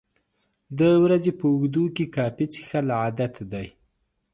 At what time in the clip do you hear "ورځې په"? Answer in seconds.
1.03-1.45